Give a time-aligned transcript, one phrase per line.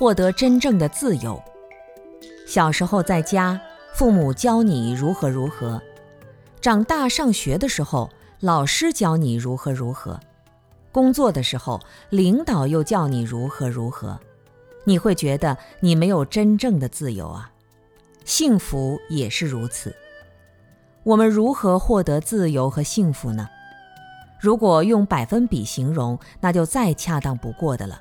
[0.00, 1.38] 获得真正的自由。
[2.46, 3.60] 小时候在家，
[3.92, 5.78] 父母教你如何如何；
[6.58, 8.08] 长大上学的时候，
[8.40, 10.18] 老师教你如何如何；
[10.90, 14.18] 工作的时候，领导又教你如何如何。
[14.84, 17.52] 你会觉得你没有真正的自由啊！
[18.24, 19.94] 幸福也是如此。
[21.02, 23.46] 我们如何获得自由和幸福呢？
[24.40, 28.00] 如果用百分比形容，那就再恰当不过的了。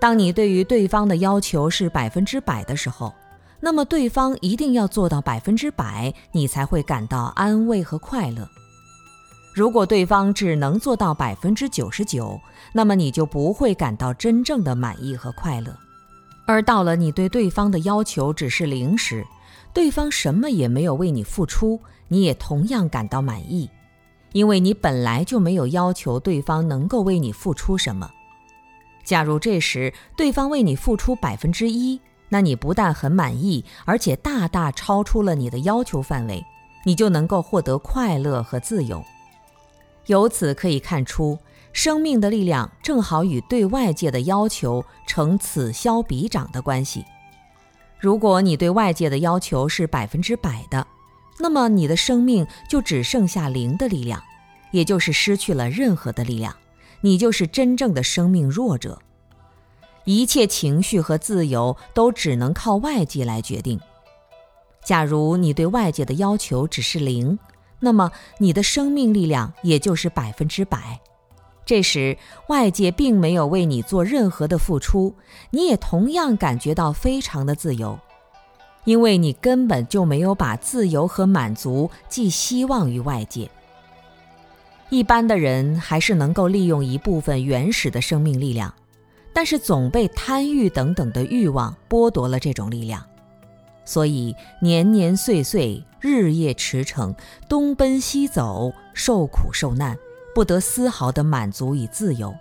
[0.00, 3.12] 当你对于对方的要求是百分之百的时候，
[3.60, 8.48] 那么对方一定要做到百分之百，你才会感到安慰和快乐。
[9.52, 12.40] 如果对方只能做到百分之九十九，
[12.72, 15.76] 那么你就不会感到真正的满意和快乐。
[16.46, 19.22] 而到了你对对方的要求只是零时，
[19.74, 23.68] 对方什么也没有为你付出，你也同样感到满意。
[24.32, 28.10] 因为你本来就没有要求对方能够为你付出什么。
[29.10, 36.46] 假如这时对方为你付出百分之一，那你不但很满意，而且大大超出了你的要求范围，
[36.84, 39.04] 你就能够获得快乐和自由。
[40.06, 41.36] 由此可以看出，
[41.72, 47.04] 生命的力量正好与对外界的要求成此消彼长的关系。
[47.98, 50.86] 如果你对外界的要求是百分之百的，
[51.40, 54.22] 那么你的生命就只剩下零的力量，
[54.70, 56.54] 也就是失去了任何的力量，
[57.00, 59.00] 你就是真正的生命弱者。
[60.04, 63.78] 一切情绪和自由都只能靠外界来决定。
[64.82, 67.38] 假如你对外界的要求只是零，
[67.80, 71.00] 那么你的生命力量也就是百分之百。
[71.66, 72.16] 这时
[72.48, 75.14] 外界并没有为你做任何的付出，
[75.50, 77.98] 你也同样感觉到非常的自由。
[78.84, 83.48] 因为你根本就没有把自由和满足寄希望于外界。
[84.90, 88.74] 一般的人还是能够利用一部分原始的生命力量，
[89.32, 93.04] 但是总被贪欲等等的欲望剥夺了这种力量，
[93.84, 97.14] 所以年年岁岁、日夜驰骋、
[97.48, 99.96] 东奔西走、受苦受难，
[100.34, 102.34] 不得丝毫的满足与自由，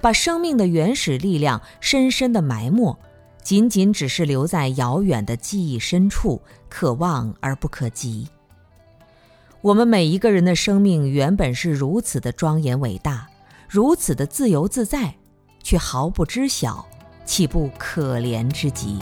[0.00, 2.96] 把生命的原始力量深深的埋没。
[3.42, 8.28] 仅仅只是留在遥远的记忆深处，可望而不可及。
[9.60, 13.28] 我们每一个人的生命原本是如此的庄严伟大，
[13.68, 15.12] 如此的自由自在，
[15.64, 16.86] 却毫不知晓，
[17.24, 18.98] 岂不可怜之极？